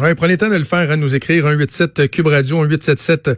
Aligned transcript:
Oui, 0.00 0.14
prenez 0.14 0.34
le 0.34 0.38
temps 0.38 0.48
de 0.48 0.54
le 0.54 0.64
faire, 0.64 0.90
à 0.90 0.92
hein, 0.92 0.96
nous 0.96 1.14
écrire 1.14 1.44
187 1.44 2.10
Cube 2.10 2.28
Radio, 2.28 2.58
1877 2.58 3.30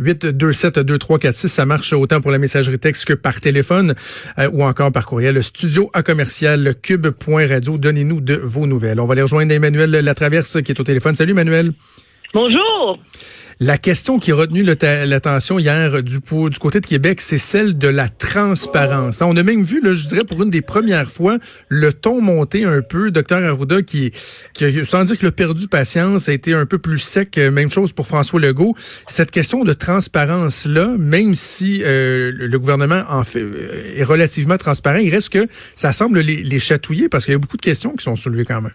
827 0.00 0.78
2346. 0.80 1.48
Ça 1.48 1.64
marche 1.64 1.92
autant 1.92 2.20
pour 2.20 2.32
la 2.32 2.38
messagerie 2.38 2.78
texte 2.78 3.04
que 3.04 3.12
par 3.12 3.40
téléphone 3.40 3.94
euh, 4.38 4.50
ou 4.52 4.64
encore 4.64 4.90
par 4.90 5.06
courriel. 5.06 5.40
Studio 5.42 5.90
à 5.92 6.02
commercial 6.02 6.74
cube.radio. 6.82 7.78
Donnez-nous 7.78 8.20
de 8.20 8.34
vos 8.34 8.66
nouvelles. 8.66 8.98
On 8.98 9.06
va 9.06 9.12
aller 9.12 9.22
rejoindre 9.22 9.52
Emmanuel 9.52 9.90
Latraverse 9.90 10.60
qui 10.62 10.72
est 10.72 10.80
au 10.80 10.84
téléphone. 10.84 11.14
Salut 11.14 11.32
Emmanuel. 11.32 11.72
Bonjour. 12.34 12.98
La 13.60 13.76
question 13.76 14.20
qui 14.20 14.30
a 14.30 14.36
retenu 14.36 14.62
l'attention 14.62 15.58
hier 15.58 16.00
du, 16.04 16.20
côté 16.20 16.80
de 16.80 16.86
Québec, 16.86 17.20
c'est 17.20 17.38
celle 17.38 17.76
de 17.76 17.88
la 17.88 18.08
transparence. 18.08 19.20
On 19.20 19.36
a 19.36 19.42
même 19.42 19.64
vu, 19.64 19.80
là, 19.80 19.94
je 19.94 20.06
dirais, 20.06 20.22
pour 20.22 20.40
une 20.44 20.50
des 20.50 20.62
premières 20.62 21.10
fois, 21.10 21.38
le 21.68 21.92
ton 21.92 22.20
monter 22.20 22.64
un 22.64 22.82
peu. 22.82 23.10
Docteur 23.10 23.42
Arruda, 23.42 23.82
qui, 23.82 24.12
qui, 24.52 24.84
sans 24.84 25.02
dire 25.02 25.18
que 25.18 25.26
le 25.26 25.32
perdu 25.32 25.66
patience, 25.66 26.28
a 26.28 26.32
été 26.32 26.54
un 26.54 26.66
peu 26.66 26.78
plus 26.78 27.00
sec. 27.00 27.36
Même 27.36 27.68
chose 27.68 27.90
pour 27.90 28.06
François 28.06 28.38
Legault. 28.38 28.76
Cette 29.08 29.32
question 29.32 29.64
de 29.64 29.72
transparence-là, 29.72 30.94
même 30.96 31.34
si 31.34 31.82
euh, 31.84 32.30
le 32.32 32.58
gouvernement 32.60 33.02
en 33.08 33.24
fait, 33.24 33.40
euh, 33.40 33.96
est 33.96 34.04
relativement 34.04 34.56
transparent, 34.56 34.98
il 34.98 35.10
reste 35.10 35.30
que 35.30 35.48
ça 35.74 35.92
semble 35.92 36.20
les 36.20 36.60
chatouiller 36.60 37.08
parce 37.08 37.24
qu'il 37.24 37.32
y 37.32 37.34
a 37.34 37.38
beaucoup 37.38 37.56
de 37.56 37.62
questions 37.62 37.92
qui 37.96 38.04
sont 38.04 38.14
soulevées 38.14 38.44
quand 38.44 38.60
même. 38.60 38.72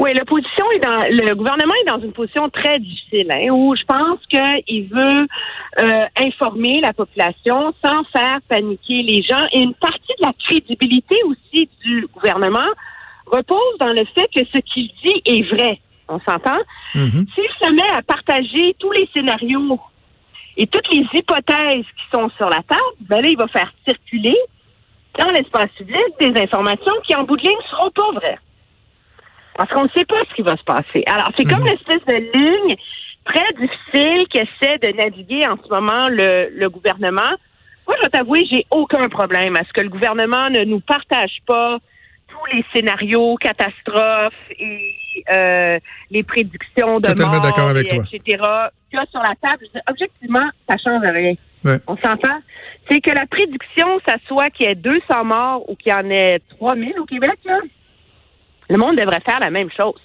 Oui, 0.00 0.14
la 0.14 0.24
position 0.24 0.64
est 0.74 0.78
dans 0.78 0.98
le 1.10 1.34
gouvernement 1.34 1.74
est 1.82 1.90
dans 1.90 2.00
une 2.00 2.12
position 2.12 2.48
très 2.48 2.78
difficile, 2.78 3.28
hein, 3.30 3.50
où 3.50 3.76
je 3.76 3.84
pense 3.84 4.18
qu'il 4.30 4.88
veut 4.88 5.26
euh, 5.82 6.06
informer 6.16 6.80
la 6.80 6.94
population 6.94 7.74
sans 7.84 8.02
faire 8.04 8.38
paniquer 8.48 9.02
les 9.02 9.22
gens. 9.22 9.44
Et 9.52 9.62
une 9.62 9.74
partie 9.74 10.14
de 10.18 10.24
la 10.24 10.32
crédibilité 10.32 11.16
aussi 11.24 11.68
du 11.84 12.06
gouvernement 12.14 12.70
repose 13.26 13.78
dans 13.78 13.90
le 13.90 14.06
fait 14.14 14.26
que 14.34 14.40
ce 14.50 14.58
qu'il 14.60 14.88
dit 15.04 15.20
est 15.26 15.42
vrai. 15.54 15.78
On 16.08 16.18
s'entend? 16.20 16.58
Mm-hmm. 16.94 17.26
S'il 17.34 17.50
se 17.62 17.70
met 17.70 17.92
à 17.94 18.00
partager 18.00 18.74
tous 18.78 18.92
les 18.92 19.06
scénarios 19.12 19.78
et 20.56 20.66
toutes 20.66 20.88
les 20.94 21.04
hypothèses 21.12 21.84
qui 21.84 22.06
sont 22.10 22.30
sur 22.38 22.48
la 22.48 22.62
table, 22.62 22.96
ben 23.00 23.20
là, 23.20 23.28
il 23.28 23.36
va 23.36 23.48
faire 23.48 23.70
circuler 23.86 24.36
dans 25.18 25.28
l'espace 25.30 25.70
public 25.76 25.98
des 26.18 26.40
informations 26.40 26.92
qui, 27.06 27.14
en 27.14 27.24
bout 27.24 27.36
de 27.36 27.42
ligne, 27.42 27.58
ne 27.58 27.68
seront 27.76 27.90
pas 27.90 28.12
vraies. 28.12 28.38
Parce 29.56 29.70
qu'on 29.70 29.84
ne 29.84 29.88
sait 29.90 30.04
pas 30.04 30.20
ce 30.28 30.34
qui 30.34 30.42
va 30.42 30.56
se 30.56 30.64
passer. 30.64 31.02
Alors, 31.06 31.30
c'est 31.36 31.44
comme 31.44 31.66
une 31.66 31.72
mhm. 31.72 31.78
espèce 31.78 32.04
de 32.06 32.38
ligne 32.38 32.76
très 33.24 33.52
difficile 33.58 34.26
qu'essaie 34.28 34.78
de 34.78 34.96
naviguer 34.96 35.46
en 35.46 35.56
ce 35.56 35.68
moment 35.68 36.08
le, 36.08 36.68
gouvernement. 36.68 37.32
Moi, 37.86 37.96
je 37.98 38.02
vais 38.02 38.10
t'avouer, 38.10 38.44
j'ai 38.50 38.66
aucun 38.70 39.08
problème 39.08 39.56
à 39.56 39.64
ce 39.64 39.72
que 39.72 39.82
le 39.82 39.88
gouvernement 39.88 40.48
ne 40.50 40.64
nous 40.64 40.80
partage 40.80 41.38
pas 41.46 41.78
tous 42.28 42.56
les 42.56 42.64
scénarios 42.72 43.36
catastrophes 43.36 44.32
et 44.58 44.94
euh, 45.36 45.78
les 46.10 46.22
prédictions 46.22 47.00
de 47.00 47.06
Totalement 47.06 47.40
d'accord 47.40 47.70
avec 47.70 47.88
toi. 47.88 48.04
etc. 48.12 48.20
qu'il 48.22 48.98
y 48.98 49.02
a 49.02 49.06
sur 49.10 49.20
la 49.20 49.34
table. 49.42 49.66
Objectivement, 49.88 50.48
ça 50.68 50.76
change 50.76 51.02
rien. 51.12 51.34
On 51.86 51.96
s'entend? 51.96 52.38
C'est 52.88 53.00
que 53.00 53.12
la 53.12 53.26
prédiction, 53.26 54.00
ça 54.06 54.14
soit 54.26 54.50
qu'il 54.50 54.66
y 54.66 54.70
ait 54.70 54.74
200 54.74 55.24
morts 55.24 55.68
ou 55.68 55.76
qu'il 55.76 55.92
y 55.92 55.94
en 55.94 56.08
ait 56.10 56.40
3000 56.58 56.98
au 56.98 57.04
Québec, 57.04 57.38
là. 57.44 57.58
Le 58.70 58.78
monde 58.78 58.96
devrait 58.96 59.20
faire 59.28 59.40
la 59.40 59.50
même 59.50 59.70
chose. 59.76 60.00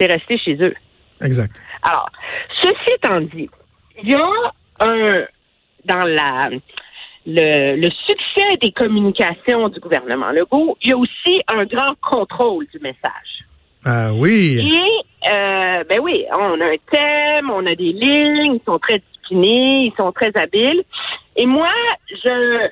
C'est 0.00 0.10
rester 0.10 0.38
chez 0.38 0.56
eux. 0.62 0.74
Exact. 1.22 1.60
Alors, 1.82 2.08
ceci 2.62 2.94
étant 2.94 3.20
dit, 3.20 3.50
il 4.02 4.10
y 4.10 4.14
a 4.14 4.28
un 4.80 5.24
dans 5.84 6.06
la 6.06 6.50
le, 7.26 7.88
succès 8.06 8.56
des 8.62 8.72
communications 8.72 9.68
du 9.68 9.80
gouvernement 9.80 10.30
Legault, 10.30 10.76
il 10.82 10.90
y 10.90 10.92
a 10.92 10.96
aussi 10.96 11.42
un 11.52 11.64
grand 11.64 11.94
contrôle 12.00 12.66
du 12.72 12.78
message. 12.80 13.44
Ah 13.84 14.12
oui. 14.12 14.58
Et 14.60 15.32
euh, 15.32 15.84
ben 15.88 16.00
oui, 16.02 16.24
on 16.32 16.60
a 16.60 16.64
un 16.64 16.76
thème, 16.90 17.50
on 17.50 17.66
a 17.66 17.74
des 17.74 17.92
lignes, 17.92 18.54
ils 18.54 18.60
sont 18.64 18.78
très 18.78 18.98
disciplinés, 19.00 19.86
ils 19.86 19.94
sont 19.96 20.12
très 20.12 20.30
habiles. 20.40 20.82
Et 21.36 21.46
moi, 21.46 21.70
je 22.10 22.16
je 22.16 22.68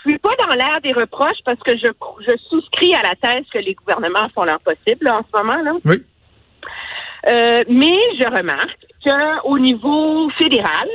suis 0.00 0.18
pas 0.18 0.34
dans 0.42 0.54
l'air 0.54 0.80
des 0.82 0.92
reproches 0.92 1.38
parce 1.44 1.58
que 1.60 1.76
je, 1.76 1.90
je 2.28 2.36
souscris 2.48 2.94
à 2.94 3.02
la 3.02 3.14
thèse 3.16 3.44
que 3.52 3.58
les 3.58 3.74
gouvernements 3.74 4.28
font 4.34 4.42
leur 4.42 4.60
possible 4.60 5.08
en 5.08 5.22
ce 5.22 5.42
moment. 5.42 5.62
Là. 5.62 5.72
Oui. 5.84 6.04
Euh, 7.28 7.64
mais 7.68 7.98
je 8.18 8.28
remarque 8.28 8.86
qu'au 9.04 9.58
niveau 9.58 10.30
fédéral, 10.30 10.88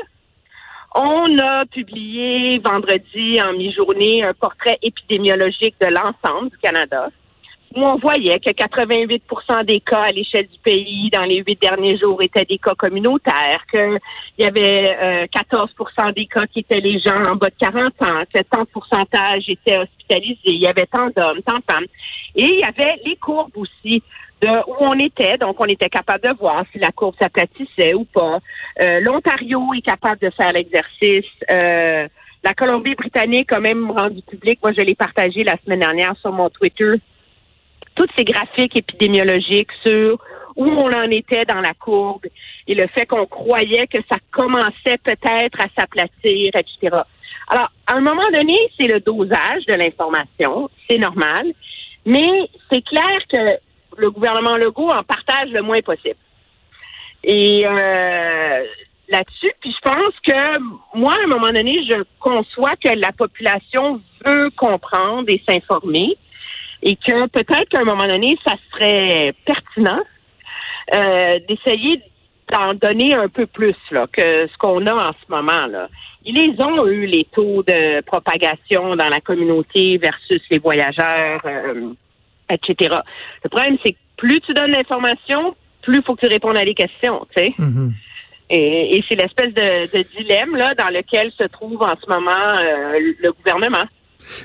on 0.96 1.38
a 1.40 1.66
publié 1.66 2.60
vendredi 2.60 3.40
en 3.42 3.54
mi-journée 3.54 4.24
un 4.24 4.34
portrait 4.34 4.80
épidémiologique 4.82 5.76
de 5.82 5.88
l'ensemble 5.88 6.50
du 6.50 6.58
Canada 6.58 7.10
où 7.76 7.84
on 7.84 7.98
voyait 7.98 8.40
que 8.40 8.52
88% 8.52 9.66
des 9.66 9.80
cas 9.82 10.04
à 10.04 10.08
l'échelle 10.08 10.48
du 10.48 10.58
pays 10.60 11.10
dans 11.12 11.24
les 11.24 11.44
huit 11.46 11.60
derniers 11.62 11.98
jours 11.98 12.22
étaient 12.22 12.46
des 12.46 12.58
cas 12.58 12.76
communautaires, 12.76 13.66
qu'il 13.70 14.00
y 14.40 14.46
avait 14.46 15.28
14% 15.34 15.68
euh, 16.08 16.12
des 16.14 16.26
cas 16.26 16.46
qui 16.48 16.60
étaient 16.60 16.80
les 16.80 17.00
gens 17.00 17.22
en 17.30 17.36
bas 17.36 17.50
de 17.50 17.56
40 17.60 17.86
ans, 18.06 18.24
que 18.34 18.42
tant 18.44 18.62
de 18.62 18.68
pourcentage 18.68 19.44
étaient 19.50 19.78
hospitalisés, 19.78 20.40
il 20.46 20.62
y 20.62 20.68
avait 20.68 20.88
tant 20.88 21.08
d'hommes, 21.08 21.42
tant 21.46 21.58
de 21.58 21.64
femmes. 21.70 21.86
Et 22.36 22.46
il 22.46 22.60
y 22.60 22.64
avait 22.64 22.96
les 23.06 23.18
courbes 23.18 23.58
aussi 23.58 24.02
de 24.42 24.50
où 24.68 24.76
on 24.80 25.00
était, 25.00 25.38
donc 25.38 25.60
on 25.60 25.66
était 25.66 25.90
capable 25.90 26.24
de 26.24 26.34
voir 26.38 26.66
si 26.72 26.80
la 26.80 26.92
courbe 26.92 27.16
s'aplatissait 27.22 27.94
ou 27.94 28.06
pas. 28.06 28.40
Euh, 28.82 29.00
L'Ontario 29.02 29.74
est 29.74 29.82
capable 29.82 30.22
de 30.22 30.30
faire 30.30 30.52
l'exercice. 30.52 31.26
Euh, 31.52 32.08
la 32.44 32.54
Colombie-Britannique 32.54 33.52
a 33.54 33.60
même 33.60 33.90
rendu 33.90 34.22
public, 34.22 34.60
moi 34.62 34.72
je 34.78 34.82
l'ai 34.82 34.96
partagé 34.96 35.44
la 35.44 35.58
semaine 35.64 35.80
dernière 35.80 36.16
sur 36.22 36.32
mon 36.32 36.50
Twitter, 36.50 36.92
toutes 37.96 38.12
ces 38.18 38.24
graphiques 38.24 38.76
épidémiologiques 38.76 39.72
sur 39.86 40.20
où 40.56 40.66
on 40.66 40.90
en 40.90 41.10
était 41.12 41.46
dans 41.46 41.60
la 41.60 41.74
courbe 41.74 42.26
et 42.68 42.76
le 42.76 42.88
fait 42.88 43.06
qu'on 43.06 43.26
croyait 43.26 43.88
que 43.88 44.02
ça 44.10 44.18
commençait 44.32 44.98
peut-être 45.04 45.60
à 45.60 45.68
s'aplatir, 45.78 46.52
etc. 46.56 47.02
Alors, 47.48 47.72
à 47.88 47.96
un 47.96 48.02
moment 48.02 48.30
donné, 48.32 48.56
c'est 48.80 48.92
le 48.92 49.00
dosage 49.00 49.66
de 49.68 49.74
l'information, 49.74 50.70
c'est 50.90 50.98
normal, 50.98 51.52
mais 52.06 52.50
c'est 52.72 52.84
clair 52.84 53.20
que 53.32 53.60
le 53.98 54.12
gouvernement 54.12 54.58
Legault 54.58 54.92
en 54.92 55.04
partage 55.04 55.50
le 55.52 55.62
moins 55.62 55.82
possible. 55.82 56.20
Et 57.24 57.66
euh, 57.66 58.66
là-dessus, 59.10 59.52
puis 59.60 59.72
je 59.72 59.90
pense 59.90 60.14
que 60.26 60.98
moi, 60.98 61.14
à 61.14 61.24
un 61.24 61.28
moment 61.28 61.52
donné, 61.52 61.84
je 61.84 62.04
conçois 62.20 62.76
que 62.78 62.90
la 62.98 63.12
population 63.12 64.02
veut 64.26 64.50
comprendre 64.52 65.26
et 65.28 65.42
s'informer 65.48 66.18
et 66.86 66.96
que 66.96 67.28
peut-être 67.28 67.68
qu'à 67.70 67.82
un 67.82 67.84
moment 67.84 68.06
donné, 68.06 68.38
ça 68.46 68.54
serait 68.72 69.34
pertinent 69.46 70.02
euh, 70.94 71.40
d'essayer 71.50 72.00
d'en 72.54 72.76
donner 72.76 73.16
un 73.16 73.28
peu 73.28 73.48
plus 73.48 73.76
là, 73.90 74.06
que 74.14 74.48
ce 74.48 74.58
qu'on 74.60 74.86
a 74.86 74.94
en 74.94 75.12
ce 75.14 75.30
moment. 75.30 75.66
Là. 75.66 75.90
Ils 76.24 76.36
les 76.36 76.64
ont 76.64 76.86
eu, 76.86 77.08
les 77.08 77.26
taux 77.34 77.64
de 77.64 78.02
propagation 78.02 78.96
dans 78.96 79.10
la 79.10 79.20
communauté 79.20 79.98
versus 79.98 80.42
les 80.52 80.60
voyageurs, 80.60 81.42
euh, 81.46 81.90
etc. 82.52 83.00
Le 83.44 83.50
problème, 83.50 83.78
c'est 83.84 83.94
que 83.94 83.98
plus 84.18 84.40
tu 84.42 84.54
donnes 84.54 84.72
l'information, 84.72 85.56
plus 85.82 85.98
il 85.98 86.04
faut 86.04 86.16
que 86.16 86.28
tu 86.28 86.32
répondes 86.32 86.58
à 86.58 86.64
des 86.64 86.76
questions, 86.76 87.26
tu 87.36 87.44
sais. 87.44 87.54
Mm-hmm. 87.58 87.92
Et, 88.52 89.04
c'est 89.10 89.16
l'espèce 89.16 89.56
de, 89.56 90.04
dilemme 90.18 90.56
là 90.56 90.76
dans 90.76 90.90
lequel 90.90 91.32
se 91.32 91.46
trouve 91.46 91.82
en 91.82 91.96
ce 92.00 92.08
moment 92.08 92.60
euh, 92.62 93.00
le 93.20 93.32
gouvernement. 93.32 93.86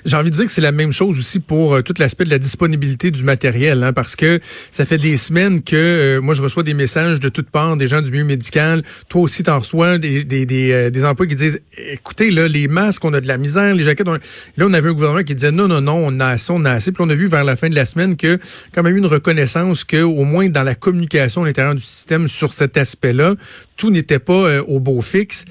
J'ai 0.04 0.16
envie 0.16 0.30
de 0.30 0.34
dire 0.34 0.46
que 0.46 0.50
c'est 0.50 0.60
la 0.60 0.72
même 0.72 0.92
chose 0.92 1.18
aussi 1.18 1.40
pour 1.40 1.74
euh, 1.74 1.82
tout 1.82 1.94
l'aspect 1.98 2.24
de 2.24 2.30
la 2.30 2.38
disponibilité 2.38 3.10
du 3.10 3.24
matériel, 3.24 3.82
hein, 3.82 3.92
parce 3.92 4.16
que 4.16 4.40
ça 4.70 4.84
fait 4.84 4.98
des 4.98 5.16
semaines 5.16 5.62
que 5.62 5.76
euh, 5.76 6.20
moi 6.20 6.34
je 6.34 6.42
reçois 6.42 6.62
des 6.62 6.74
messages 6.74 7.20
de 7.20 7.28
toutes 7.28 7.50
parts, 7.50 7.76
des 7.76 7.88
gens 7.88 8.00
du 8.00 8.10
milieu 8.10 8.24
médical, 8.24 8.82
toi 9.08 9.22
aussi 9.22 9.42
t'en 9.42 9.58
reçois 9.58 9.98
des 9.98 10.24
des, 10.24 10.46
des, 10.46 10.72
euh, 10.72 10.90
des 10.90 11.04
emplois 11.04 11.26
qui 11.26 11.34
disent 11.34 11.60
écoutez 11.92 12.30
là 12.30 12.48
les 12.48 12.68
masques 12.68 13.04
on 13.04 13.12
a 13.12 13.20
de 13.20 13.28
la 13.28 13.38
misère, 13.38 13.74
les 13.74 13.84
jaquettes, 13.84 14.06
là 14.06 14.18
on 14.58 14.72
avait 14.72 14.88
un 14.88 14.92
gouvernement 14.92 15.22
qui 15.22 15.34
disait 15.34 15.52
non 15.52 15.68
non 15.68 15.80
non 15.80 16.00
on 16.02 16.20
a 16.20 16.26
assez, 16.26 16.52
on 16.52 16.64
a 16.64 16.72
assez, 16.72 16.92
puis 16.92 17.02
on 17.06 17.10
a 17.10 17.14
vu 17.14 17.28
vers 17.28 17.44
la 17.44 17.56
fin 17.56 17.68
de 17.68 17.74
la 17.74 17.86
semaine 17.86 18.16
que 18.16 18.38
quand 18.74 18.82
même 18.82 18.96
une 18.96 19.06
reconnaissance 19.06 19.84
que 19.84 20.02
au 20.02 20.24
moins 20.24 20.48
dans 20.48 20.62
la 20.62 20.74
communication 20.74 21.42
à 21.42 21.46
l'intérieur 21.46 21.74
du 21.74 21.82
système 21.82 22.28
sur 22.28 22.52
cet 22.52 22.76
aspect-là, 22.76 23.34
tout 23.76 23.90
n'était 23.90 24.18
pas 24.18 24.60
au 24.62 24.78
beau 24.78 25.00
fixe. 25.00 25.44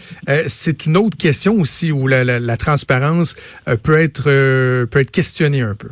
c'est 0.48 0.86
une 0.86 0.98
autre 0.98 1.18
question 1.18 1.60
aussi 1.60 1.92
où 1.92 2.08
la, 2.08 2.24
la, 2.24 2.40
la 2.40 2.58
transparence 2.58 3.36
peut 3.82 3.98
être 4.00 4.19
euh, 4.28 4.86
peut 4.86 5.00
être 5.00 5.12
questionné 5.12 5.62
un 5.62 5.76
peu. 5.76 5.90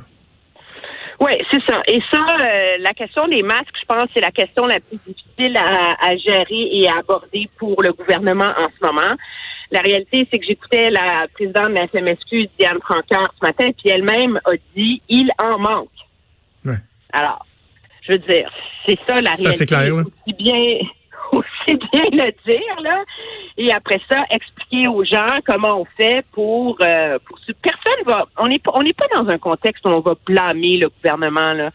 Oui, 1.20 1.32
c'est 1.52 1.62
ça. 1.68 1.82
Et 1.88 2.00
ça, 2.12 2.20
euh, 2.20 2.78
la 2.80 2.92
question 2.92 3.28
des 3.28 3.42
masques, 3.42 3.74
je 3.80 3.86
pense, 3.88 4.08
c'est 4.14 4.22
la 4.22 4.32
question 4.32 4.66
la 4.66 4.80
plus 4.80 5.00
difficile 5.08 5.58
à, 5.58 6.16
gérer 6.18 6.70
et 6.72 6.88
à 6.88 7.00
aborder 7.00 7.50
pour 7.58 7.82
le 7.82 7.92
gouvernement 7.92 8.54
en 8.56 8.68
ce 8.68 8.86
moment. 8.86 9.16
La 9.72 9.80
réalité, 9.80 10.28
c'est 10.32 10.40
que 10.40 10.46
j'écoutais 10.46 10.90
la 10.92 11.28
présidente 11.34 11.70
de 11.70 11.76
la 11.76 11.88
FMSQ, 11.88 12.50
Diane 12.60 12.78
Francaire, 12.82 13.34
ce 13.42 13.46
matin, 13.46 13.68
puis 13.78 13.90
elle-même 13.90 14.40
a 14.46 14.52
dit 14.76 15.02
il 15.10 15.30
en 15.42 15.58
manque. 15.58 15.90
Ouais. 16.64 16.78
Alors, 17.12 17.46
je 18.04 18.14
veux 18.14 18.20
dire, 18.20 18.50
c'est 18.88 18.98
ça 19.08 19.16
la 19.16 19.32
réalité. 19.32 19.52
C'est 19.54 19.66
clair, 19.66 20.04
bien, 20.38 20.80
aussi 21.68 21.78
bien 21.94 22.04
le 22.12 22.32
dire, 22.46 22.82
là. 22.82 23.04
Et 23.58 23.72
après 23.72 24.00
ça, 24.10 24.24
expliquer 24.30 24.88
aux 24.88 25.04
gens 25.04 25.40
comment 25.46 25.82
on 25.82 25.86
fait 26.00 26.26
pour, 26.32 26.78
euh, 26.82 27.18
pour 27.26 27.40
personne 27.62 28.04
va, 28.06 28.26
on 28.38 28.48
n'est 28.48 28.62
on 28.74 28.84
n'est 28.84 28.94
pas 28.94 29.08
dans 29.16 29.28
un 29.28 29.38
contexte 29.38 29.86
où 29.86 29.90
on 29.90 30.00
va 30.00 30.14
blâmer 30.26 30.78
le 30.78 30.90
gouvernement, 30.90 31.54
là. 31.54 31.72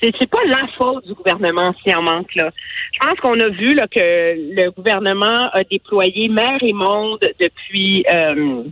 c'est 0.00 0.30
pas 0.30 0.44
la 0.46 0.66
faute 0.78 1.06
du 1.06 1.14
gouvernement 1.14 1.74
s'il 1.82 1.96
en 1.96 2.02
manque 2.02 2.34
là. 2.34 2.50
Je 2.92 2.98
pense 3.06 3.18
qu'on 3.20 3.38
a 3.40 3.48
vu 3.48 3.74
là, 3.74 3.86
que 3.88 4.00
le 4.00 4.70
gouvernement 4.70 5.50
a 5.52 5.64
déployé 5.64 6.28
mer 6.28 6.58
et 6.62 6.72
monde 6.72 7.20
depuis 7.40 8.04
euh, 8.10 8.62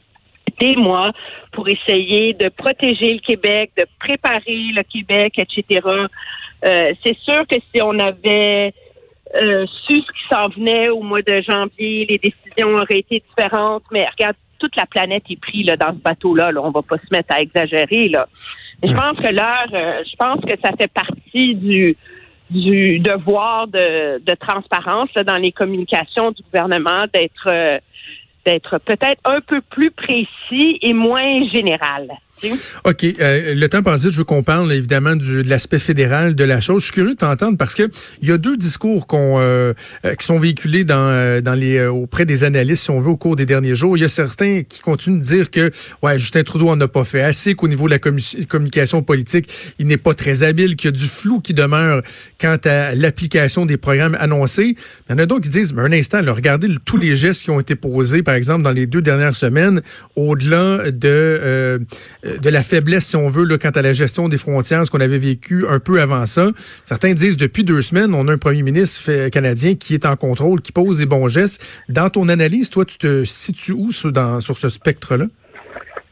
des 0.60 0.76
mois 0.76 1.10
pour 1.52 1.68
essayer 1.68 2.32
de 2.34 2.48
protéger 2.48 3.14
le 3.14 3.20
Québec, 3.20 3.72
de 3.76 3.86
préparer 3.98 4.70
le 4.74 4.82
Québec, 4.84 5.34
etc. 5.38 5.80
Euh, 6.66 6.92
c'est 7.04 7.18
sûr 7.18 7.46
que 7.46 7.56
si 7.74 7.82
on 7.82 7.98
avait 7.98 8.72
euh, 9.42 9.66
su 9.86 9.96
ce 9.96 10.12
qui 10.12 10.28
s'en 10.30 10.48
venait 10.48 10.88
au 10.88 11.02
mois 11.02 11.22
de 11.22 11.42
janvier, 11.48 12.06
les 12.08 12.18
décisions 12.18 12.74
auraient 12.74 13.00
été 13.00 13.22
différentes. 13.28 13.84
Mais 13.90 14.06
regarde, 14.08 14.36
toute 14.58 14.76
la 14.76 14.86
planète 14.86 15.24
est 15.28 15.40
prise 15.40 15.66
là, 15.66 15.76
dans 15.76 15.92
ce 15.92 15.98
bateau-là. 15.98 16.52
Là. 16.52 16.60
On 16.62 16.70
va 16.70 16.82
pas 16.82 16.96
se 16.96 17.12
mettre 17.12 17.34
à 17.34 17.40
exagérer. 17.40 18.08
Là. 18.08 18.28
je 18.82 18.92
pense 18.92 19.18
que 19.18 19.32
l'heure, 19.32 19.68
euh, 19.72 20.02
je 20.08 20.16
pense 20.16 20.40
que 20.40 20.56
ça 20.62 20.70
fait 20.78 20.92
partie 20.92 21.54
du 21.54 21.96
du 22.50 22.98
devoir 23.00 23.66
de, 23.68 24.18
de 24.18 24.34
transparence 24.34 25.08
dans 25.26 25.36
les 25.36 25.50
communications 25.50 26.30
du 26.30 26.42
gouvernement 26.42 27.04
d'être 27.12 27.48
euh, 27.50 27.78
d'être 28.44 28.78
peut-être 28.78 29.20
un 29.24 29.40
peu 29.40 29.60
plus 29.62 29.90
précis 29.90 30.28
et 30.82 30.92
moins 30.92 31.48
général. 31.52 32.08
OK. 32.84 33.04
Euh, 33.04 33.54
le 33.54 33.68
temps 33.68 33.82
passé, 33.82 34.10
je 34.10 34.18
veux 34.18 34.24
qu'on 34.24 34.42
parle 34.42 34.72
évidemment 34.72 35.16
du, 35.16 35.42
de 35.42 35.48
l'aspect 35.48 35.78
fédéral 35.78 36.34
de 36.34 36.44
la 36.44 36.60
chose. 36.60 36.82
Je 36.82 36.86
suis 36.86 36.92
curieux 36.92 37.14
de 37.14 37.18
t'entendre 37.18 37.56
parce 37.56 37.74
que 37.74 37.90
il 38.22 38.28
y 38.28 38.32
a 38.32 38.38
deux 38.38 38.56
discours 38.56 39.06
qu'on 39.06 39.38
euh, 39.38 39.72
euh, 40.04 40.14
qui 40.14 40.26
sont 40.26 40.38
véhiculés 40.38 40.84
dans, 40.84 41.42
dans 41.42 41.54
les 41.54 41.86
auprès 41.86 42.24
des 42.24 42.44
analystes, 42.44 42.84
si 42.84 42.90
on 42.90 43.00
veut, 43.00 43.10
au 43.10 43.16
cours 43.16 43.36
des 43.36 43.46
derniers 43.46 43.74
jours. 43.74 43.96
Il 43.96 44.00
y 44.00 44.04
a 44.04 44.08
certains 44.08 44.62
qui 44.62 44.80
continuent 44.80 45.18
de 45.18 45.24
dire 45.24 45.50
que 45.50 45.70
ouais, 46.02 46.18
Justin 46.18 46.42
Trudeau 46.42 46.68
en 46.68 46.80
a 46.80 46.88
pas 46.88 47.04
fait 47.04 47.22
assez, 47.22 47.54
qu'au 47.54 47.68
niveau 47.68 47.86
de 47.86 47.92
la 47.92 47.98
communication 47.98 49.02
politique, 49.02 49.48
il 49.78 49.86
n'est 49.86 49.96
pas 49.96 50.14
très 50.14 50.42
habile, 50.42 50.76
qu'il 50.76 50.88
y 50.88 50.94
a 50.94 50.96
du 50.96 51.06
flou 51.06 51.40
qui 51.40 51.54
demeure 51.54 52.02
quant 52.40 52.58
à 52.64 52.94
l'application 52.94 53.66
des 53.66 53.76
programmes 53.76 54.16
annoncés. 54.20 54.76
Il 55.08 55.12
y 55.12 55.14
en 55.14 55.18
a 55.18 55.26
d'autres 55.26 55.44
qui 55.44 55.50
disent, 55.50 55.72
mais 55.72 55.82
un 55.82 55.92
instant, 55.92 56.20
là, 56.20 56.32
regardez 56.32 56.68
tous 56.84 56.96
les 56.96 57.16
gestes 57.16 57.42
qui 57.42 57.50
ont 57.50 57.60
été 57.60 57.74
posés, 57.74 58.22
par 58.22 58.34
exemple, 58.34 58.62
dans 58.62 58.72
les 58.72 58.86
deux 58.86 59.02
dernières 59.02 59.34
semaines, 59.34 59.82
au-delà 60.44 60.90
de 60.90 61.80
de 62.24 62.50
la 62.50 62.62
faiblesse, 62.62 63.06
si 63.06 63.16
on 63.16 63.28
veut, 63.28 63.44
là, 63.44 63.58
quant 63.58 63.70
à 63.70 63.82
la 63.82 63.92
gestion 63.92 64.28
des 64.28 64.38
frontières, 64.38 64.86
ce 64.86 64.90
qu'on 64.90 65.00
avait 65.00 65.18
vécu 65.18 65.66
un 65.68 65.80
peu 65.80 66.00
avant 66.00 66.26
ça. 66.26 66.48
Certains 66.84 67.14
disent 67.14 67.36
depuis 67.36 67.64
deux 67.64 67.82
semaines, 67.82 68.14
on 68.14 68.28
a 68.28 68.32
un 68.32 68.38
premier 68.38 68.62
ministre 68.62 69.28
canadien 69.28 69.74
qui 69.74 69.94
est 69.94 70.06
en 70.06 70.16
contrôle, 70.16 70.60
qui 70.60 70.72
pose 70.72 70.98
des 70.98 71.06
bons 71.06 71.28
gestes. 71.28 71.64
Dans 71.88 72.10
ton 72.10 72.28
analyse, 72.28 72.70
toi, 72.70 72.84
tu 72.84 72.98
te 72.98 73.24
situes 73.24 73.72
où 73.72 73.90
sur, 73.90 74.12
dans, 74.12 74.40
sur 74.40 74.56
ce 74.56 74.68
spectre-là? 74.68 75.26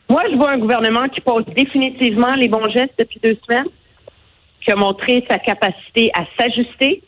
Moi, 0.09 0.23
je 0.31 0.37
vois 0.37 0.51
un 0.51 0.59
gouvernement 0.59 1.09
qui 1.09 1.21
pose 1.21 1.45
définitivement 1.57 2.35
les 2.35 2.49
bons 2.49 2.69
gestes 2.71 2.95
depuis 2.99 3.21
deux 3.23 3.37
semaines, 3.47 3.69
qui 4.65 4.71
a 4.71 4.77
montré 4.77 5.25
sa 5.31 5.39
capacité 5.39 6.11
à 6.15 6.25
s'ajuster. 6.39 7.03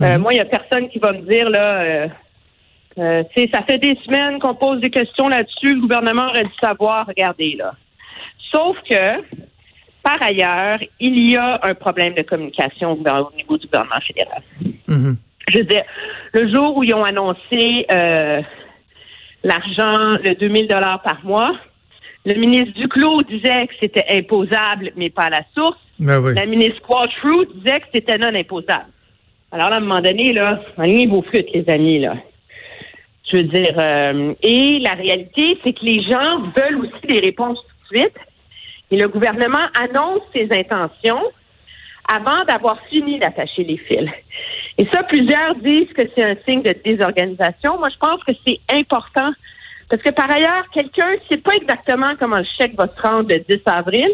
Euh, 0.00 0.16
mhm. 0.16 0.22
moi, 0.22 0.32
il 0.32 0.36
n'y 0.36 0.40
a 0.40 0.46
personne 0.46 0.88
qui 0.88 0.98
va 0.98 1.12
me 1.12 1.20
dire, 1.30 1.50
là, 1.50 1.82
euh, 1.82 2.08
euh, 2.98 3.22
ça 3.52 3.62
fait 3.62 3.78
des 3.78 3.96
semaines 4.04 4.38
qu'on 4.38 4.54
pose 4.54 4.80
des 4.80 4.90
questions 4.90 5.28
là-dessus. 5.28 5.74
Le 5.74 5.80
gouvernement 5.80 6.28
aurait 6.28 6.44
dû 6.44 6.54
savoir. 6.62 7.06
Regardez, 7.06 7.56
là. 7.58 7.74
Sauf 8.54 8.76
que, 8.88 9.22
par 10.02 10.22
ailleurs, 10.22 10.78
il 11.00 11.30
y 11.30 11.36
a 11.36 11.60
un 11.62 11.74
problème 11.74 12.14
de 12.14 12.22
communication 12.22 12.92
au 12.92 13.36
niveau 13.36 13.56
du 13.56 13.66
gouvernement 13.66 14.00
fédéral. 14.06 14.42
Mm-hmm. 14.88 15.16
Je 15.50 15.58
veux 15.58 15.64
dire, 15.64 15.82
le 16.34 16.52
jour 16.52 16.76
où 16.76 16.84
ils 16.84 16.94
ont 16.94 17.04
annoncé 17.04 17.86
euh, 17.90 18.42
l'argent, 19.42 20.18
le 20.24 20.34
2000 20.34 20.68
dollars 20.68 21.02
par 21.02 21.24
mois, 21.24 21.52
le 22.24 22.34
ministre 22.38 22.78
Duclos 22.78 23.22
disait 23.28 23.66
que 23.66 23.74
c'était 23.80 24.04
imposable, 24.16 24.92
mais 24.96 25.10
pas 25.10 25.24
à 25.24 25.30
la 25.30 25.42
source. 25.54 25.78
Ben 25.98 26.20
la 26.34 26.46
ministre 26.46 26.80
Quattro 26.82 27.44
disait 27.56 27.80
que 27.80 27.86
c'était 27.94 28.18
non 28.18 28.34
imposable. 28.34 28.86
Alors 29.50 29.68
là, 29.68 29.76
à 29.76 29.78
un 29.78 29.80
moment 29.80 30.00
donné, 30.00 30.32
là, 30.32 30.60
alignez 30.78 31.06
vos 31.06 31.22
flûtes, 31.22 31.48
les 31.52 31.68
amis, 31.68 32.00
là. 32.00 32.14
Je 33.32 33.38
veux 33.38 33.44
dire, 33.44 33.74
euh, 33.78 34.34
et 34.42 34.78
la 34.80 34.92
réalité, 34.92 35.58
c'est 35.64 35.72
que 35.72 35.84
les 35.84 36.02
gens 36.02 36.40
veulent 36.54 36.80
aussi 36.80 37.06
des 37.06 37.20
réponses 37.20 37.58
tout 37.58 37.94
de 37.94 38.00
suite. 38.00 38.16
Et 38.90 38.96
le 38.96 39.08
gouvernement 39.08 39.66
annonce 39.80 40.20
ses 40.34 40.48
intentions 40.52 41.22
avant 42.12 42.44
d'avoir 42.44 42.78
fini 42.90 43.18
d'attacher 43.18 43.64
les 43.64 43.78
fils. 43.78 44.10
Et 44.76 44.86
ça, 44.92 45.02
plusieurs 45.04 45.54
disent 45.56 45.92
que 45.94 46.02
c'est 46.14 46.28
un 46.28 46.36
signe 46.46 46.62
de 46.62 46.74
désorganisation. 46.84 47.78
Moi, 47.78 47.88
je 47.88 47.98
pense 47.98 48.22
que 48.24 48.32
c'est 48.46 48.60
important 48.76 49.32
parce 49.88 50.02
que 50.02 50.10
par 50.10 50.30
ailleurs, 50.30 50.68
quelqu'un 50.72 51.12
ne 51.12 51.18
sait 51.30 51.40
pas 51.40 51.54
exactement 51.54 52.12
comment 52.20 52.38
le 52.38 52.46
chèque 52.58 52.74
va 52.74 52.88
se 52.88 53.00
rendre 53.00 53.28
le 53.30 53.40
10 53.40 53.62
avril, 53.66 54.08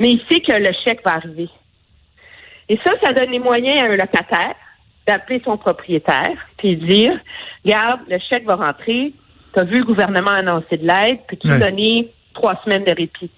mais 0.00 0.10
il 0.10 0.20
sait 0.30 0.40
que 0.40 0.52
le 0.52 0.72
chèque 0.84 1.04
va 1.04 1.14
arriver. 1.14 1.48
Et 2.68 2.78
ça, 2.84 2.92
ça 3.00 3.12
donne 3.12 3.30
les 3.30 3.38
moyens 3.38 3.82
à 3.82 3.86
un 3.86 3.96
locataire 3.96 4.56
d'appeler 5.06 5.42
son 5.44 5.56
propriétaire 5.56 6.36
puis 6.58 6.76
dire, 6.76 7.18
regarde, 7.64 8.00
le 8.08 8.18
chèque 8.28 8.44
va 8.44 8.56
rentrer, 8.56 9.12
tu 9.54 9.60
as 9.60 9.64
vu 9.64 9.76
le 9.76 9.84
gouvernement 9.84 10.30
annoncer 10.30 10.76
de 10.76 10.86
l'aide, 10.86 11.20
puis 11.26 11.36
tu 11.38 11.48
donner 11.48 12.10
trois 12.34 12.60
semaines 12.64 12.84
de 12.84 12.94
répit? 12.94 13.30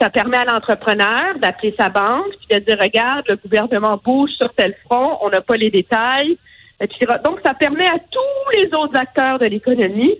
Ça 0.00 0.10
permet 0.10 0.38
à 0.38 0.44
l'entrepreneur 0.44 1.38
d'appeler 1.38 1.74
sa 1.78 1.88
banque 1.88 2.32
puis 2.38 2.58
de 2.58 2.64
dire 2.64 2.78
regarde, 2.80 3.24
le 3.28 3.36
gouvernement 3.36 4.00
bouge 4.02 4.30
sur 4.30 4.52
tel 4.54 4.74
front, 4.84 5.18
on 5.20 5.30
n'a 5.30 5.40
pas 5.42 5.56
les 5.56 5.70
détails, 5.70 6.36
etc. 6.80 7.14
Donc, 7.24 7.38
ça 7.44 7.54
permet 7.54 7.86
à 7.86 7.98
tous 7.98 8.58
les 8.58 8.74
autres 8.74 8.98
acteurs 8.98 9.38
de 9.38 9.46
l'économie 9.46 10.14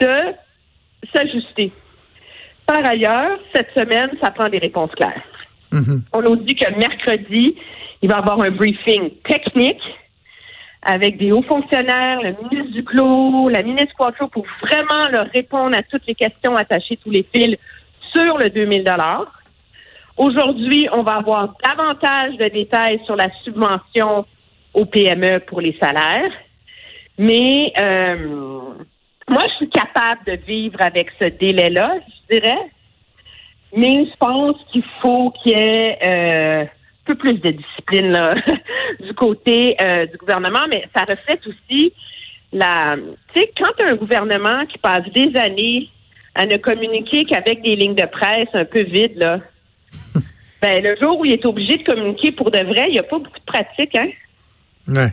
de 0.00 0.34
s'ajuster. 1.12 1.72
Par 2.66 2.86
ailleurs, 2.86 3.38
cette 3.54 3.70
semaine, 3.76 4.10
ça 4.22 4.30
prend 4.30 4.48
des 4.48 4.58
réponses 4.58 4.92
claires. 4.92 5.22
Mm-hmm. 5.72 6.00
On 6.12 6.22
nous 6.22 6.36
dit 6.36 6.54
que 6.54 6.70
mercredi, 6.78 7.56
il 8.02 8.08
va 8.08 8.16
y 8.16 8.18
avoir 8.18 8.40
un 8.42 8.50
briefing 8.50 9.10
technique 9.28 9.82
avec 10.82 11.18
des 11.18 11.32
hauts 11.32 11.42
fonctionnaires, 11.42 12.20
le 12.22 12.34
ministre 12.42 12.72
du 12.72 12.84
Clos, 12.84 13.48
la 13.48 13.62
ministre 13.62 13.94
Quattro, 13.96 14.28
pour 14.28 14.46
vraiment 14.62 15.08
leur 15.10 15.26
répondre 15.34 15.76
à 15.76 15.82
toutes 15.82 16.06
les 16.06 16.14
questions, 16.14 16.54
attacher 16.56 16.96
tous 16.96 17.10
les 17.10 17.26
fils 17.34 17.56
sur 18.14 18.38
le 18.38 18.48
2000 18.48 18.84
dollars. 18.84 19.32
Aujourd'hui, 20.16 20.88
on 20.92 21.02
va 21.02 21.16
avoir 21.16 21.54
davantage 21.64 22.36
de 22.36 22.48
détails 22.48 23.00
sur 23.04 23.16
la 23.16 23.28
subvention 23.44 24.26
au 24.74 24.84
PME 24.84 25.40
pour 25.40 25.60
les 25.60 25.76
salaires. 25.80 26.32
Mais 27.18 27.72
euh, 27.80 28.16
moi, 29.28 29.44
je 29.48 29.54
suis 29.56 29.68
capable 29.68 30.24
de 30.26 30.32
vivre 30.46 30.78
avec 30.80 31.08
ce 31.18 31.24
délai-là, 31.24 31.98
je 32.30 32.36
dirais. 32.36 32.70
Mais 33.76 34.06
je 34.06 34.16
pense 34.18 34.56
qu'il 34.72 34.84
faut 35.02 35.30
qu'il 35.42 35.52
y 35.52 35.60
ait 35.60 35.98
euh, 36.06 36.64
peu 37.08 37.14
plus 37.14 37.38
de 37.40 37.50
discipline 37.50 38.12
là, 38.12 38.34
du 39.00 39.14
côté 39.14 39.76
euh, 39.82 40.06
du 40.06 40.16
gouvernement, 40.18 40.66
mais 40.70 40.84
ça 40.94 41.04
reflète 41.08 41.40
aussi 41.46 41.92
la. 42.52 42.96
Tu 43.34 43.40
sais, 43.40 43.50
quand 43.56 43.82
un 43.82 43.96
gouvernement 43.96 44.66
qui 44.66 44.78
passe 44.78 45.04
des 45.14 45.34
années 45.38 45.88
à 46.34 46.46
ne 46.46 46.56
communiquer 46.56 47.24
qu'avec 47.24 47.62
des 47.62 47.76
lignes 47.76 47.94
de 47.94 48.06
presse 48.06 48.48
un 48.52 48.64
peu 48.64 48.82
vides, 48.82 49.16
là. 49.16 49.40
ben, 50.62 50.82
le 50.82 50.96
jour 50.96 51.18
où 51.18 51.24
il 51.24 51.32
est 51.32 51.44
obligé 51.46 51.78
de 51.78 51.84
communiquer 51.84 52.30
pour 52.32 52.50
de 52.50 52.58
vrai, 52.58 52.84
il 52.88 52.92
n'y 52.92 53.00
a 53.00 53.04
pas 53.04 53.18
beaucoup 53.18 53.38
de 53.38 53.44
pratique, 53.44 53.96
hein? 53.96 54.08
Ouais. 54.86 55.12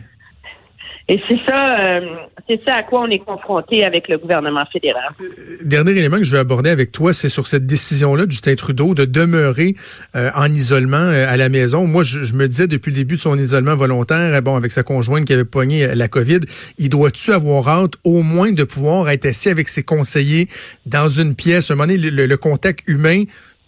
Et 1.08 1.20
c'est 1.28 1.38
ça, 1.46 1.78
euh, 1.78 2.00
c'est 2.48 2.60
ça 2.64 2.74
à 2.74 2.82
quoi 2.82 3.02
on 3.02 3.06
est 3.10 3.20
confronté 3.20 3.84
avec 3.84 4.08
le 4.08 4.18
gouvernement 4.18 4.64
fédéral. 4.72 5.04
Euh, 5.20 5.24
dernier 5.62 5.92
élément 5.92 6.16
que 6.16 6.24
je 6.24 6.32
veux 6.32 6.40
aborder 6.40 6.68
avec 6.68 6.90
toi, 6.90 7.12
c'est 7.12 7.28
sur 7.28 7.46
cette 7.46 7.64
décision-là 7.64 8.26
de 8.26 8.30
Justin 8.32 8.56
Trudeau 8.56 8.92
de 8.92 9.04
demeurer 9.04 9.76
euh, 10.16 10.30
en 10.34 10.52
isolement 10.52 10.96
à 10.96 11.36
la 11.36 11.48
maison. 11.48 11.86
Moi, 11.86 12.02
je, 12.02 12.34
me 12.34 12.48
disais 12.48 12.66
depuis 12.66 12.90
le 12.90 12.96
début 12.96 13.14
de 13.14 13.20
son 13.20 13.38
isolement 13.38 13.76
volontaire, 13.76 14.42
bon, 14.42 14.56
avec 14.56 14.72
sa 14.72 14.82
conjointe 14.82 15.26
qui 15.26 15.32
avait 15.32 15.44
pogné 15.44 15.94
la 15.94 16.08
COVID, 16.08 16.40
il 16.78 16.88
doit-tu 16.88 17.32
avoir 17.32 17.68
hâte 17.68 17.94
au 18.02 18.22
moins 18.22 18.50
de 18.50 18.64
pouvoir 18.64 19.08
être 19.08 19.26
assis 19.26 19.48
avec 19.48 19.68
ses 19.68 19.84
conseillers 19.84 20.48
dans 20.86 21.08
une 21.08 21.36
pièce, 21.36 21.70
un 21.70 21.76
moment 21.76 21.86
donné, 21.86 22.10
le 22.10 22.36
contact 22.36 22.82
humain 22.88 23.22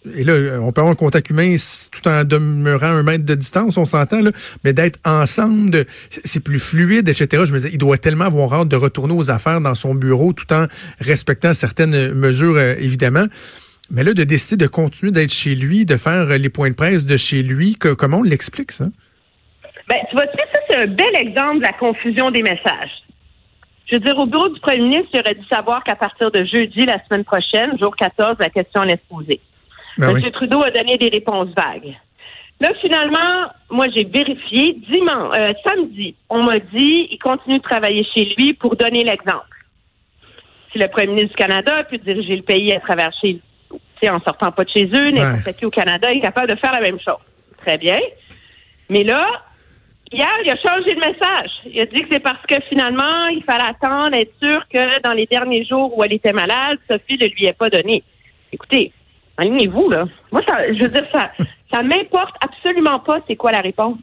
et 0.05 0.23
là, 0.23 0.59
on 0.61 0.71
peut 0.71 0.79
avoir 0.79 0.93
un 0.93 0.95
contact 0.95 1.29
humain 1.29 1.55
tout 1.91 2.07
en 2.07 2.23
demeurant 2.23 2.87
un 2.87 3.03
mètre 3.03 3.25
de 3.25 3.35
distance, 3.35 3.77
on 3.77 3.83
s'entend, 3.83 4.21
là, 4.21 4.31
mais 4.63 4.71
d'être 4.71 4.97
ensemble, 5.05 5.85
c'est 6.09 6.41
plus 6.41 6.59
fluide, 6.59 7.09
etc. 7.09 7.43
Je 7.45 7.53
me 7.53 7.57
disais, 7.57 7.69
il 7.73 7.77
doit 7.77 7.97
tellement 7.97 8.25
avoir 8.25 8.53
hâte 8.53 8.69
de 8.69 8.77
retourner 8.77 9.13
aux 9.13 9.29
affaires 9.29 9.59
dans 9.59 9.75
son 9.75 9.95
bureau 9.95 10.31
tout 10.31 10.51
en 10.53 10.67
respectant 11.01 11.53
certaines 11.53 12.13
mesures, 12.13 12.55
euh, 12.55 12.75
évidemment. 12.79 13.25
Mais 13.91 14.03
là, 14.03 14.13
de 14.13 14.23
décider 14.23 14.63
de 14.63 14.69
continuer 14.69 15.11
d'être 15.11 15.33
chez 15.33 15.55
lui, 15.55 15.85
de 15.85 15.97
faire 15.97 16.25
les 16.25 16.49
points 16.49 16.69
de 16.69 16.75
presse 16.75 17.05
de 17.05 17.17
chez 17.17 17.43
lui, 17.43 17.75
comment 17.75 18.19
on 18.19 18.23
l'explique, 18.23 18.71
ça? 18.71 18.85
Ben, 19.89 19.97
tu 20.09 20.15
vois, 20.15 20.27
tu 20.27 20.37
ça, 20.37 20.59
c'est 20.69 20.83
un 20.83 20.87
bel 20.87 21.15
exemple 21.19 21.57
de 21.57 21.63
la 21.63 21.73
confusion 21.73 22.29
des 22.31 22.43
messages. 22.43 22.91
Je 23.87 23.95
veux 23.95 24.01
dire, 24.01 24.17
au 24.19 24.27
bureau 24.27 24.49
du 24.49 24.59
premier 24.59 24.83
ministre, 24.83 25.09
il 25.15 25.19
aurait 25.19 25.33
dû 25.33 25.45
savoir 25.51 25.83
qu'à 25.83 25.95
partir 25.95 26.29
de 26.29 26.45
jeudi, 26.45 26.85
la 26.85 27.03
semaine 27.05 27.23
prochaine, 27.23 27.77
jour 27.79 27.95
14, 27.95 28.37
la 28.39 28.49
question 28.49 28.81
allait 28.81 28.99
se 29.09 29.15
poser. 29.15 29.41
Ben 29.99 30.15
M. 30.15 30.31
Trudeau 30.31 30.63
a 30.63 30.71
donné 30.71 30.97
des 30.97 31.09
réponses 31.09 31.49
vagues. 31.55 31.95
Là, 32.61 32.73
finalement, 32.81 33.51
moi, 33.69 33.87
j'ai 33.95 34.03
vérifié. 34.03 34.77
Dimanche, 34.91 35.35
euh, 35.37 35.53
samedi, 35.65 36.15
on 36.29 36.43
m'a 36.43 36.59
dit 36.59 37.07
il 37.11 37.19
continue 37.19 37.57
de 37.57 37.63
travailler 37.63 38.05
chez 38.13 38.33
lui 38.37 38.53
pour 38.53 38.75
donner 38.75 39.03
l'exemple. 39.03 39.45
Si 40.71 40.79
le 40.79 40.87
premier 40.87 41.07
ministre 41.07 41.29
du 41.29 41.35
Canada 41.35 41.77
a 41.77 41.83
pu 41.83 41.97
diriger 41.97 42.35
le 42.35 42.43
pays 42.43 42.73
à 42.73 42.79
travers 42.79 43.11
chez 43.21 43.33
lui, 43.33 44.09
en 44.09 44.19
sortant 44.21 44.51
pas 44.51 44.63
de 44.63 44.69
chez 44.69 44.85
eux, 44.85 45.11
n'importe 45.11 45.57
qui 45.57 45.65
au 45.65 45.69
Canada 45.69 46.09
est 46.09 46.21
capable 46.21 46.49
de 46.49 46.55
faire 46.55 46.71
la 46.71 46.81
même 46.81 46.99
chose. 46.99 47.19
Très 47.65 47.77
bien. 47.77 47.99
Mais 48.89 49.03
là, 49.03 49.25
hier, 50.11 50.29
il 50.45 50.51
a 50.51 50.55
changé 50.55 50.95
de 50.95 50.99
message. 50.99 51.51
Il 51.65 51.81
a 51.81 51.85
dit 51.85 52.01
que 52.01 52.07
c'est 52.11 52.21
parce 52.21 52.45
que 52.47 52.55
finalement, 52.69 53.27
il 53.27 53.43
fallait 53.43 53.69
attendre, 53.69 54.15
être 54.15 54.33
sûr 54.41 54.63
que 54.73 55.01
dans 55.01 55.13
les 55.13 55.25
derniers 55.25 55.65
jours 55.65 55.97
où 55.97 56.03
elle 56.03 56.13
était 56.13 56.33
malade, 56.33 56.77
Sophie 56.89 57.17
ne 57.19 57.27
lui 57.27 57.45
ait 57.45 57.53
pas 57.53 57.69
donné. 57.69 58.03
Écoutez, 58.51 58.93
alignez-vous, 59.39 59.89
là. 59.89 60.05
Moi, 60.31 60.41
ça, 60.47 60.71
je 60.73 60.83
veux 60.83 60.89
dire, 60.89 61.05
ça, 61.11 61.31
ça 61.71 61.81
m'importe 61.81 62.35
absolument 62.41 62.99
pas 62.99 63.19
c'est 63.27 63.35
quoi 63.35 63.51
la 63.51 63.61
réponse. 63.61 63.97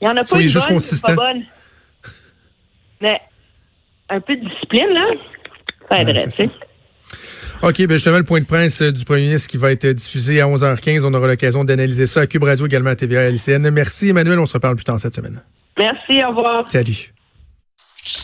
Il 0.00 0.04
n'y 0.04 0.10
en 0.10 0.16
a 0.16 0.24
pas 0.24 0.40
une 0.40 0.52
bonne, 0.52 0.80
pas 1.02 1.14
bonne. 1.14 1.42
Mais 3.00 3.20
un 4.08 4.20
peu 4.20 4.36
de 4.36 4.48
discipline, 4.48 4.88
là, 4.90 5.06
ça 5.90 6.00
aiderait, 6.00 6.24
tu 6.24 6.30
sais. 6.30 6.50
OK, 7.62 7.86
ben 7.86 7.94
justement, 7.94 8.18
le 8.18 8.24
point 8.24 8.40
de 8.40 8.46
presse 8.46 8.82
euh, 8.82 8.92
du 8.92 9.04
premier 9.04 9.22
ministre 9.22 9.50
qui 9.50 9.56
va 9.56 9.72
être 9.72 9.86
diffusé 9.88 10.40
à 10.40 10.46
11h15. 10.46 11.04
On 11.04 11.12
aura 11.12 11.26
l'occasion 11.26 11.64
d'analyser 11.64 12.06
ça 12.06 12.20
à 12.20 12.26
Cube 12.28 12.44
Radio, 12.44 12.66
également 12.66 12.90
à 12.90 12.94
TVA 12.94 13.24
et 13.24 13.26
à 13.26 13.30
LCN. 13.30 13.70
Merci, 13.70 14.10
Emmanuel. 14.10 14.38
On 14.38 14.46
se 14.46 14.52
reparle 14.52 14.76
plus 14.76 14.84
tard 14.84 15.00
cette 15.00 15.16
semaine. 15.16 15.42
Merci, 15.76 16.22
au 16.24 16.28
revoir. 16.28 16.70
Salut. 16.70 17.12